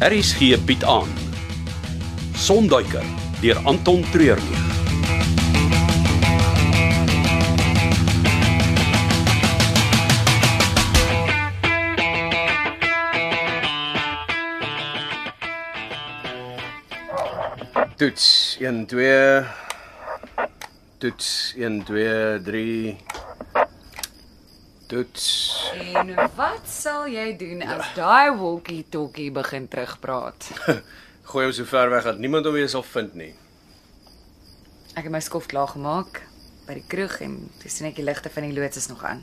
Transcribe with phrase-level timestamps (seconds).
[0.00, 1.08] Aries gee bied aan.
[2.32, 3.04] Sonduiker
[3.42, 4.64] deur Anton Treurnig.
[18.00, 19.44] Toets 1 2
[20.98, 22.96] Toets 1 2 3
[24.88, 30.48] Toets En wat sal jy doen as daai walkie-talkie begin terugpraat?
[31.30, 33.32] Gooi hom so ver weg dat niemand hom weer sal vind nie.
[34.98, 36.24] Ek het my skof klaar gemaak
[36.66, 39.22] by die kroeg en toe sien ek die ligte van die loods is nog aan.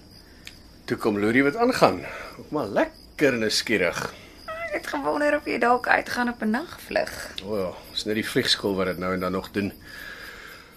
[0.88, 2.00] Toe kom Lori wat aangaan.
[2.40, 4.00] Ook maar lekker nuuskierig.
[4.48, 7.14] Ek het gewonder of jy dalk uitgaan op 'n nagvlug.
[7.44, 9.74] O, oh, is net die vliegskool wat dit nou en dan nog doen.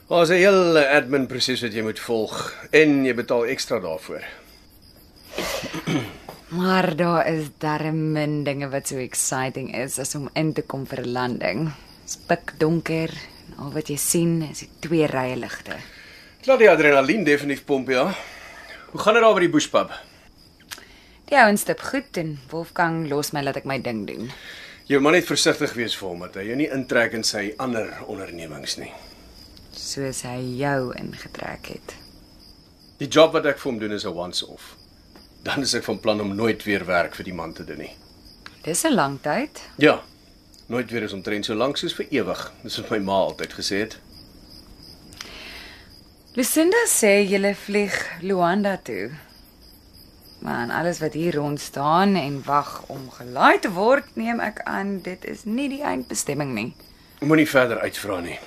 [0.08, 4.24] Daar's 'n hele admin proses wat jy moet volg en jy betaal ekstra daarvoor.
[6.50, 10.86] Maar daar is darem min dinge wat so exciting is as om in te kom
[10.86, 11.70] vir 'n landing.
[12.02, 13.10] Dit's pikdonker
[13.46, 15.76] en al wat jy sien is die twee rye ligte.
[16.44, 18.14] Laat die adrenalien definitief pomp, ja.
[18.90, 19.92] Hoe gaan dit daar by die bushpub?
[21.30, 24.32] Die ouens stap goed en Wolfgang los my laat ek my ding doen.
[24.90, 27.92] Jy moet net versigtig wees vir hom dat hy jou nie intrek in sy ander
[28.10, 28.90] ondernemings nie.
[29.70, 31.94] Soos hy jou ingetrek het.
[32.98, 34.79] Die job wat ek vir hom doen is 'n once-off.
[35.42, 37.94] Dan is ek van plan om nooit weer werk vir die man te doen nie.
[38.62, 39.60] Dis 'n lang tyd.
[39.76, 40.02] Ja.
[40.66, 42.52] Nooit weer is omtrent so lank soos vir ewig.
[42.62, 43.98] Dis wat my ma altyd gesê het.
[46.34, 49.10] Lucinda sê jy vlieg Luanda toe.
[50.40, 54.62] Maar en alles wat hier rond staan en wag om gelaai te word, neem ek
[54.64, 56.74] aan dit is nie die eindbestemming nie.
[57.20, 58.38] Moenie verder uitvra nie.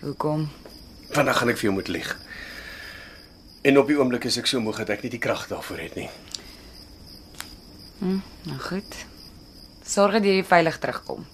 [0.00, 0.50] Hoekom?
[1.10, 2.12] Vandag gaan ek vir jou moet lieg.
[3.68, 5.96] En op die oomblik is ek so moeg dat ek nie die krag daarvoor het
[5.98, 6.08] nie.
[8.00, 9.02] Nou goed.
[9.84, 11.26] Sorg dat jy veilig terugkom.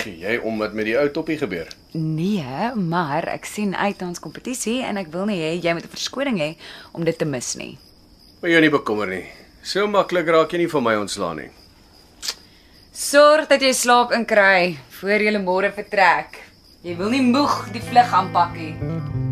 [0.00, 1.70] Gee jy om wat met die ou toppie gebeur?
[1.94, 5.86] Nee, maar ek sien uit na ons kompetisie en ek wil nie hê jy moet
[5.86, 6.50] 'n verskoning hê
[6.92, 7.78] om dit te mis nie.
[8.40, 9.26] Maar jou nie bekommer nie.
[9.62, 11.50] So maklik raak jy nie van my ontslaan nie.
[12.92, 16.38] Sorg dat jy slaap inkry voor jy môre vertrek.
[16.82, 19.29] Jy wil nie moeg die vlug aanpak nie.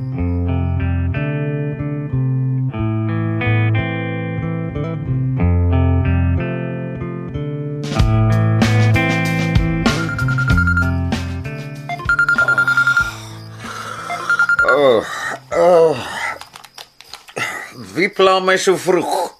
[17.94, 19.34] Wie pla my so vroeg?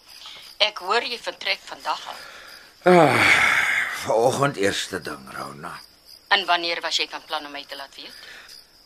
[0.58, 2.18] Ek hoor jy vertrek vandag al.
[4.02, 5.72] Vanoggend eerste ding, Rona.
[6.28, 8.12] En wanneer was jy van plan om my te laat weet?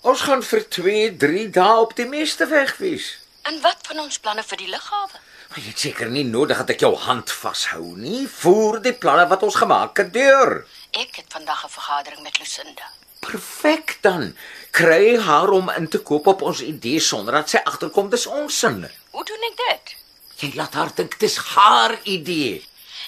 [0.03, 3.19] Ons gaan vir 2, 3 dae op die meeste weg wees.
[3.43, 5.19] En wat van ons planne vir die lughawe?
[5.49, 8.27] Maar jy het seker nie nodig dat ek jou hand vashou nie.
[8.41, 10.67] Voer die planne wat ons gemaak het deur.
[10.91, 12.87] Ek het vandag 'n vergadering met Lucinda.
[13.23, 14.33] Perfek dan.
[14.75, 18.59] Kry haar om in te koop op ons idee sonder dat sy agterkom dis ons
[18.65, 18.83] sin.
[19.15, 19.95] Hoe doen ek dit?
[20.43, 22.59] Jy laat haar dink dis haar idee.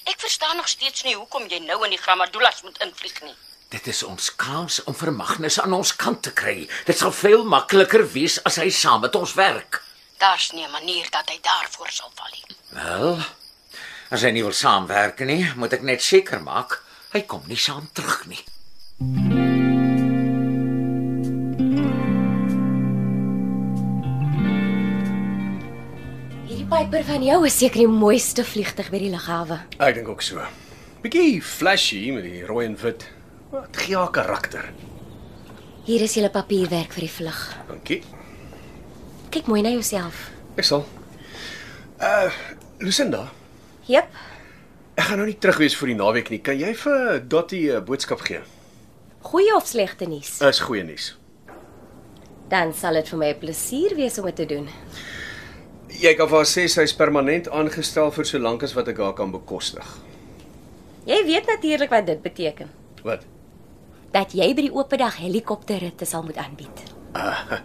[0.04, 3.34] Ek verstaan nog steeds nie hoekom jy nou in die Grammadulas moet invlieg nie.
[3.75, 6.69] Dit is ons kans om vir Magnus aan ons kant te kry.
[6.86, 9.82] Dit sal veel makliker wees as hy saam met ons werk.
[10.22, 12.56] Daar's nie 'n manier dat hy daarvoor sal val nie.
[12.70, 13.19] Wel,
[14.10, 16.82] as hy nie wil saamwerk nie, moet ek net seker maak
[17.12, 18.44] hy kom nie saam terug nie.
[18.98, 19.34] Hierdie
[26.94, 29.56] Piper van jou is seker die mooiste vliegtyg by die lughawe.
[29.82, 30.44] Ek dink ook so.
[31.03, 33.03] Bietjie flashy met die rooi en wit.
[33.50, 34.69] Wat gee haar karakter.
[35.88, 37.41] Hier is julle papierwerk vir die vlug.
[37.66, 37.99] Dankie.
[39.34, 40.28] Kyk mooi na jouself.
[40.55, 40.84] Ek sal.
[41.99, 42.31] Uh,
[42.78, 43.25] Lucinda,
[43.91, 44.15] Jep.
[44.94, 46.38] ek gaan nou nie terug wees vir die naweek nie.
[46.47, 48.47] Kan jy vir Dottie 'n boodskap gee?
[49.26, 50.38] Goeie of slegte nuus?
[50.38, 51.16] Is goeie nuus.
[52.49, 54.69] Dan sal dit vir my 'n plesier wees om dit te doen.
[55.94, 59.14] Jy kan vir haar sê sy's permanent aangestel vir so lank as wat ek haar
[59.14, 59.87] kan bekostig.
[61.06, 62.70] Jy weet natuurlik wat dit beteken.
[63.05, 63.23] Wat?
[64.14, 66.82] Dat jy by die oop dag helikopterritte sal moet aanbied.
[67.14, 67.61] Uh,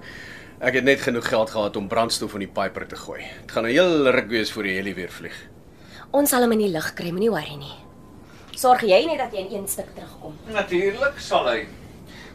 [0.61, 3.23] ek het net genoeg geld gehad om brandstof in die Piper te gooi.
[3.41, 5.37] Dit gaan 'n heel ruk wees voor die heli weer vlieg.
[6.11, 7.77] Ons sal hom in die lug kry, moenie worry nie.
[8.55, 10.37] Sorg jy net dat jy in een stuk terugkom.
[10.51, 11.67] Natuurlik sal hy.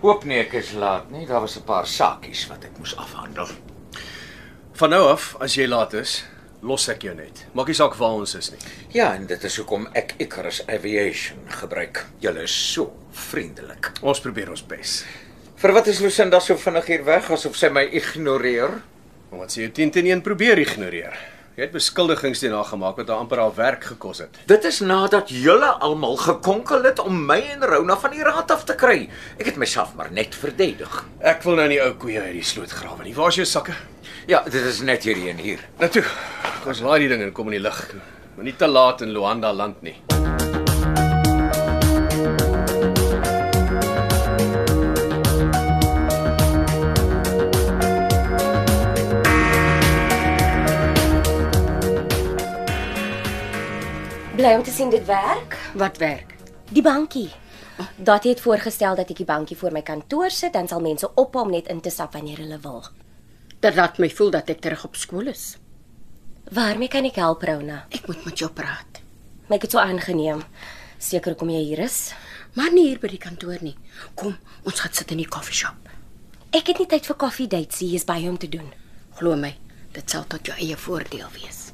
[0.01, 1.27] Hoop nie ek is laat nie.
[1.27, 3.49] Daar was 'n paar saakies wat ek moes afhandel.
[4.75, 6.17] Van nou af, as jy laat is,
[6.67, 7.45] los ek jou net.
[7.55, 8.59] Maak nie saak waar ons is nie.
[8.97, 12.01] Ja, en dit is hoekom ek Icarus Aviation gebruik.
[12.19, 13.93] Julle is so vriendelik.
[14.03, 14.97] Ons probeer ons bes.
[15.63, 18.75] Vir wat is Lucinda so vinnig hier weg asof sy my ignoreer?
[19.31, 21.23] Omdat sy jou 10 teen 1 probeer ignoreer.
[21.55, 24.43] Jy het beskuldigings teen haar gemaak wat haar amper haar werk gekos het.
[24.51, 28.67] Dit is nadat julle almal gekonkel het om my en Rona van die raad af
[28.67, 29.05] te kry.
[29.39, 31.05] Ek het myself maar net verdedig.
[31.23, 33.15] Ek wil nou nie ou koeie uit die sloot grawe nie.
[33.15, 33.79] Waar is jou sakke?
[34.27, 35.61] Ja, dit is net hierdie en hier.
[35.77, 36.01] Nou toe.
[36.65, 37.81] Ons laai die ding en kom in die lug.
[38.37, 39.99] Maar nie te laat in Luanda land nie.
[54.33, 55.61] Bly om te sien dit werk.
[55.77, 56.33] Wat werk?
[56.73, 57.29] Die bankie.
[57.97, 61.45] Datie het voorgestel dat ek die bankie voor my kantoor sit, dan sal mense ophou
[61.45, 62.87] om net in te stap wanneer hulle wil.
[63.65, 65.55] Dit laat my voel dat ek terug op skool is.
[66.53, 67.87] Waarmee kan ek help, Rona?
[67.97, 69.01] Ek moet met jou praat.
[69.49, 70.43] My het so aangeneem.
[71.01, 72.13] Seker kom jy hier is.
[72.59, 73.73] Maar nie hier by die kantoor nie.
[74.21, 74.37] Kom,
[74.69, 75.89] ons gaan sit in die koffieshop.
[76.53, 78.69] Ek het nie tyd vir koffiedates hier, is baie om te doen.
[79.17, 79.55] Glo my,
[79.97, 81.71] dit sal tot jou eie voordeel wees.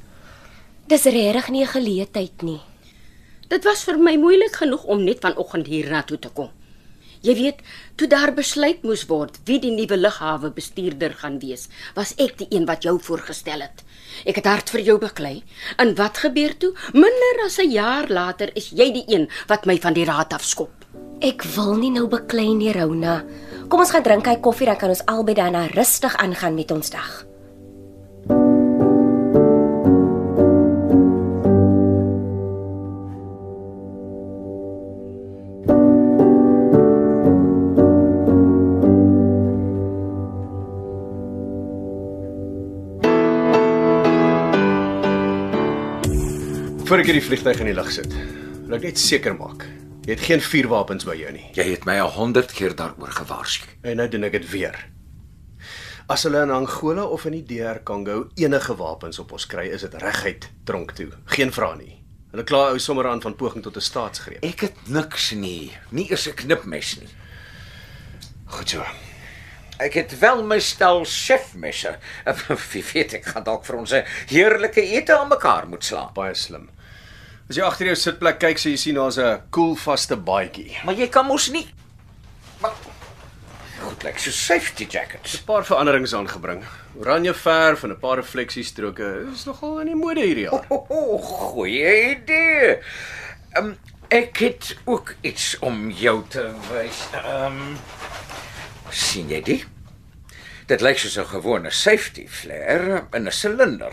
[0.87, 2.61] Dis regtig nie 'n geleentheid nie.
[3.49, 6.51] Dit was vir my moeilik genoeg om net vanoggend hiernatoe te kom.
[7.21, 7.59] Jy weet,
[8.01, 12.47] toe daar besluit moes word wie die nuwe lughawe bestuurder gaan wees, was ek die
[12.49, 13.83] een wat jou voorgestel het.
[14.25, 15.43] Ek het hard vir jou beklei.
[15.77, 16.73] En wat gebeur toe?
[16.93, 20.73] Minder as 'n jaar later is jy die een wat my van die raad afskop.
[21.21, 23.23] Ek wil nie nou beklei nie, Rona.
[23.69, 26.89] Kom ons gaan drink hy koffie dan kan ons albei daarna rustig aangaan met ons
[26.89, 27.30] dag.
[46.91, 48.11] Voor ek hierdie vliegtyg in die lug sit,
[48.67, 49.61] wil ek net seker maak.
[50.03, 51.45] Jy het geen vuurwapens by jou nie.
[51.55, 53.69] Jy het my al 100 keer daaroor gewaarsku.
[53.87, 54.75] En nou doen ek dit weer.
[56.11, 59.85] As hulle in Angola of in die DR Congo enige wapens op ons kry, is
[59.87, 61.07] dit reguit tronk toe.
[61.31, 61.93] Geen vrae nie.
[62.33, 64.43] Hulle kla ou sommer aan van poging tot 'n staatsgreep.
[64.43, 67.09] Ek het niks nie, nie eers 'n knipmes nie.
[68.51, 68.83] Goed so.
[69.79, 71.95] Ek het wel my stel chefmesse.
[72.73, 76.13] Wie weet ek gaan dalk vir ons 'n heerlike ete aan mekaar moet slaap.
[76.13, 76.67] Baie slim.
[77.51, 80.71] As jy agter jou sitplek kyk, sal jy sien daar's 'n koelvaste baadjie.
[80.87, 81.67] Maar jy kan mos nie.
[82.61, 82.71] Maar
[83.81, 85.35] goed, lyk so safety jackets.
[85.35, 86.63] 'n Paar veranderings aangebring.
[86.95, 89.27] Oranje verf en 'n paar refleksiestroke.
[89.31, 90.63] Dis nogal in die mode hierdie jaar.
[90.69, 92.79] O, oh, goeie idee.
[93.51, 93.77] Ehm um,
[94.07, 97.03] ek het ook iets om jou te wys.
[97.11, 97.77] Ehm um,
[98.89, 99.65] sien jy dit?
[100.71, 103.91] Dit lyk soos 'n gewone safety flare in 'n silinder.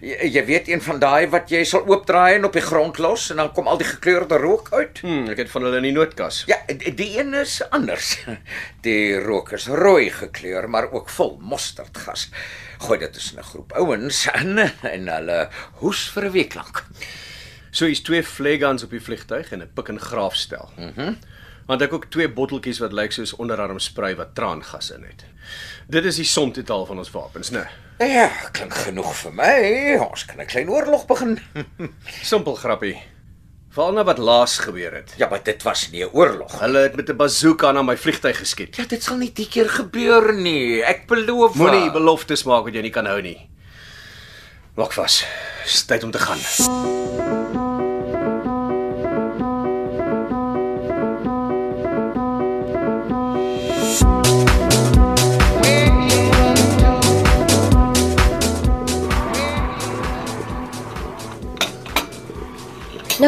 [0.00, 3.30] Jy, jy weet een van daai wat jy sal oopdraai en op die grond los
[3.30, 4.98] en dan kom al die gekleurde rook uit.
[5.00, 6.42] Hm, ek het van hulle in die noodkas.
[6.46, 8.18] Ja, die een is anders.
[8.88, 12.28] Die rook is rooi gekleur, maar ook vol mosterdgas.
[12.78, 15.48] Gooi dit tussen 'n groep ouens in en hulle
[15.80, 16.84] hoes vir 'n week lank.
[17.70, 20.68] So hier's twee flare guns op die vliegtyg en 'n pik en graaf stel.
[20.76, 21.00] Mhm.
[21.00, 21.18] Mm
[21.68, 25.24] Want ek ook twee botteltjies wat lyk soos onderarmspray wat traangas in het.
[25.88, 27.66] Dit is die somtotaal van ons wapens, né?
[28.00, 29.54] Ja, klink genoeg vir my.
[30.00, 31.38] Ons kan 'n klein oorlog begin.
[32.30, 32.96] Simpel grappie.
[33.70, 35.12] Val na wat laas gebeur het.
[35.18, 36.60] ja, maar dit was nie 'n oorlog.
[36.60, 38.76] Hulle het met 'n bazooka na my vliegtyg geskiet.
[38.76, 40.82] Ja, dit sal nie die keer gebeur nie.
[40.82, 41.54] Ek beloof.
[41.54, 43.48] Moenie beloftes maak wat jy nie kan hou nie.
[44.76, 45.24] Maak vas.
[45.64, 47.37] Dis tyd om te gaan.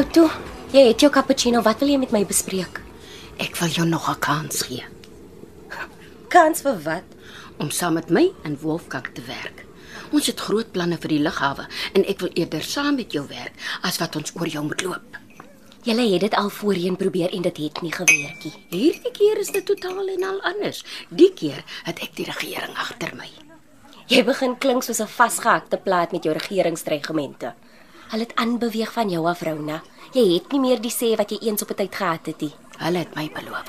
[0.00, 0.28] Nou toe,
[0.72, 1.60] jy het jou cappuccino.
[1.60, 2.78] Wat wil jy met my bespreek?
[3.36, 4.84] Ek wil jou nog 'n kans gee
[6.28, 7.04] Kans vir wat?
[7.58, 9.66] om saam met my en Wolfgang te werk.
[10.12, 13.52] Ons het groot planne vir die lughawe en ek wil eerder saam met jou werk
[13.82, 15.16] as wat ons oor jou moet loop.
[15.82, 18.54] Julle het dit al voorheen probeer en dit het nie gewerk nie.
[18.70, 20.84] Hierdie keer is dit totaal en al anders.
[21.10, 23.28] Die keer het ek die regering agter my.
[24.06, 27.54] Jy begin klink soos 'n vasgehakte plaat met jou regeringsdreigemente.
[28.10, 29.76] Hulle het aanbeweeg van jou af, Rona.
[30.10, 32.54] Jy het nie meer die sê wat jy eens op 'n tyd gehad het nie.
[32.78, 33.68] Hulle het my beloof.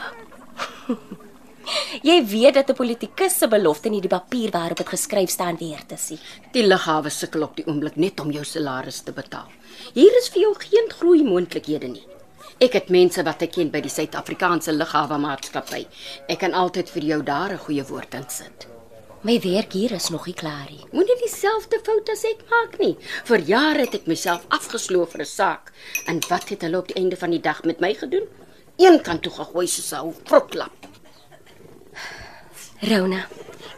[2.10, 5.92] Jy weet dat 'n politikus se belofte nie die papier waarop dit geskryf staan werd
[5.92, 6.20] is nie.
[6.52, 9.48] Die lughawe sukkel op die oomblik net om jou salaris te betaal.
[9.94, 12.08] Hier is vir jou geen groei moontlikhede nie.
[12.60, 15.88] Ek het mense wat ek ken by die Suid-Afrikaanse Lughawe Maatskappy.
[16.28, 18.68] Ek kan altyd vir jou daar 'n goeie woord insit.
[19.22, 20.82] My werk hier is nog nie klaar nie.
[20.92, 22.96] Moenie dieselfde fout as ek maak nie.
[23.28, 25.70] Vir jare het ek myself afgesloof vir 'n saak.
[26.10, 28.26] En wat het hulle op die einde van die dag met my gedoen?
[28.78, 30.74] Een kant toe gegooi soos 'n vrotklap.
[32.82, 33.28] Rona,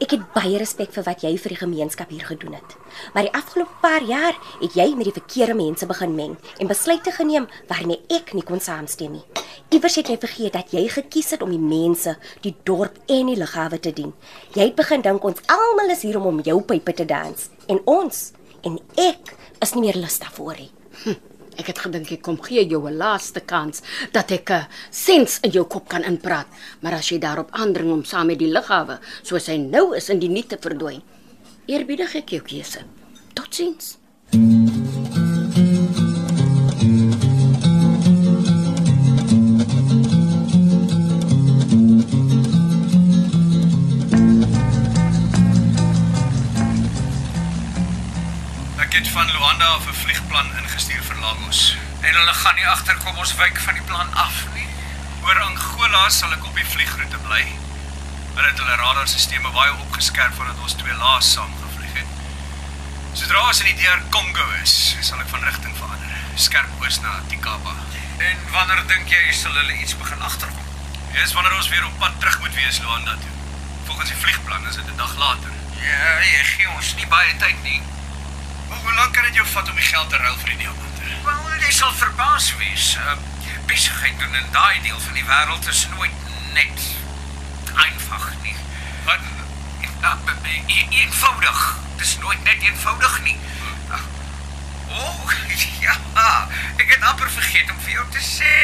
[0.04, 2.74] Ek het baie respek vir wat jy vir die gemeenskap hier gedoen het.
[3.14, 7.14] Maar die afgelope paar jaar het jy met die verkeerde mense begin meng en besluite
[7.16, 9.24] geneem waarmee ek nie kon saamstem nie.
[9.72, 13.40] Iewers het jy vergeet dat jy gekies het om die mense, die dorp en die
[13.40, 14.12] lughawe te dien.
[14.58, 17.80] Jy het begin dink ons almal is hier om om jou pype te dans en
[17.88, 18.24] ons
[18.68, 20.72] en ek is nie meer lus daarvoor nie.
[21.54, 23.82] Ek het gedink ek kom gee jou 'n laaste kans
[24.12, 26.48] dat ek 'n sens in jou kop kan inpraat,
[26.82, 30.20] maar as jy daarop aandring om saam met die lughawe, soos hy nou is in
[30.20, 31.02] die niet te verdwyn,
[31.68, 32.84] eerbiedig ek jou keuse.
[33.34, 33.98] Totsiens.
[48.78, 50.93] Ek het van Luanda af 'n vliegplan ingestuur vir
[51.24, 51.78] Lagos.
[52.00, 54.66] En hulle gaan nie agterkom ons wyk van die plan af nie.
[55.24, 57.44] Oor Angola sal ek op die vliegroete bly.
[58.34, 62.18] Hulle het hulle radarstelsels baie opgeskerp voordat ons twee laas saam gevlieg het.
[63.20, 66.20] Sodra ons in die deur Kongo is, sal ek van rigting verander.
[66.48, 67.76] Skerp oos na Tikapa.
[68.28, 70.72] En wanneer dink jy sal hulle iets begin agterkom?
[71.14, 73.36] Dis wanneer ons weer op pad terug moet wees Luanda toe.
[73.86, 75.54] Volgens die vliegplan is dit 'n dag later.
[75.84, 77.82] Ja, jy gee ons nie baie tyd nie.
[78.70, 80.93] Maar hoe lank kan dit jou vat om die geld te ruil vir die diamante?
[81.24, 82.96] Wel, jy sal verbaas wees.
[83.00, 83.16] Uh,
[83.66, 86.18] besigheid doen in daai deel van die wêreld is nooit
[86.54, 86.88] net
[87.86, 88.56] eenvoudig nie.
[89.06, 89.20] Wat
[90.04, 91.62] uh, e eenvoudig.
[91.96, 93.38] Dis nooit net eenvoudig nie.
[93.90, 94.02] Uh,
[95.00, 95.32] oh,
[95.86, 95.96] ja.
[96.76, 98.56] Ek het amper vergeet om vir jou te sê.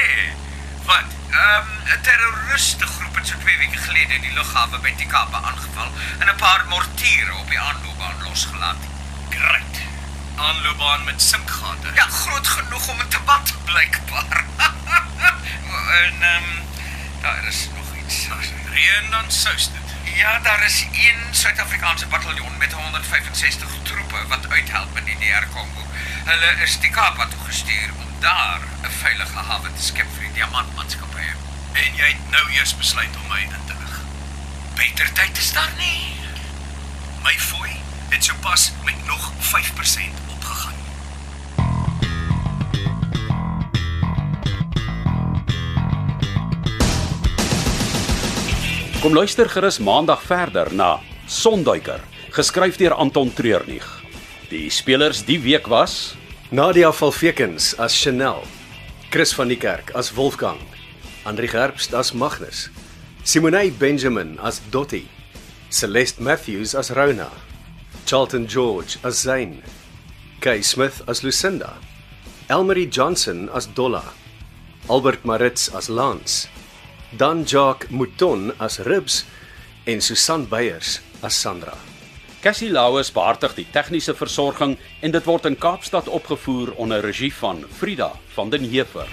[0.90, 1.18] Wat?
[1.30, 6.28] Ehm um, 'n terroristegroep het so 2 weke gelede die lughawe by Tikapa aangeval en
[6.28, 8.90] 'n paar mortiere op die aanloopbaan losgelaat.
[9.30, 9.89] Great.
[10.40, 11.92] Aanloopbaan met sinkgate.
[11.94, 14.46] Ja, groot genoeg om 'n te bad blykbaar.
[16.04, 16.50] en ehm um,
[17.22, 18.28] daar is nog iets.
[18.72, 20.16] Reën dan sous dit.
[20.16, 25.84] Ja, daar is een Suid-Afrikaanse bataljon met 165 troepe wat uithelp in die DR Kongo.
[26.26, 30.34] Hulle is die Kaap toe gestuur om daar 'n veilige hawe te skep vir die
[30.34, 31.34] diamantmaatskappye.
[31.74, 34.00] En jy het nou eers besluit om my in te lig.
[34.74, 36.20] Beter tyd is daar nie.
[37.24, 37.72] My fooi
[38.10, 40.78] het sopas met nog 5% opgegaan.
[49.00, 52.02] Kom luister gerus maandag verder na Sonduiker,
[52.36, 53.86] geskryf deur Anton Treurnig.
[54.50, 56.18] Die spelers die week was
[56.52, 58.44] Nadia Valvekens as Chanel,
[59.14, 60.60] Chris van die Kerk as Wolfgang,
[61.24, 62.68] Andri Gerbst as Magnus,
[63.24, 65.08] Simonay Benjamin as Dottie,
[65.70, 67.30] Celeste Matthews as Rona,
[68.06, 69.62] Charlton George as Zain,
[70.40, 71.74] Kay Smith as Lucinda,
[72.50, 74.14] Elmarie Johnson as Dolla,
[74.88, 76.48] Albert Maritz as Lance,
[77.18, 79.26] Dan Jacques Mouton as Ribs
[79.86, 81.76] en Susan Beyers as Sandra.
[82.42, 87.66] Cassie Lauers behartig die tegniese versorging en dit word in Kaapstad opgevoer onder regie van
[87.68, 89.12] Frida van den Heever.